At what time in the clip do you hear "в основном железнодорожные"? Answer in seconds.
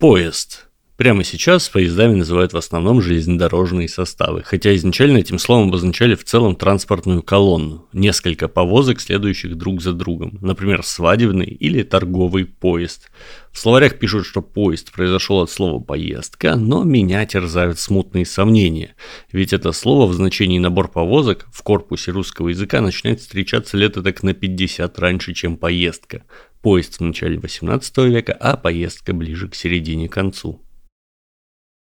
2.54-3.86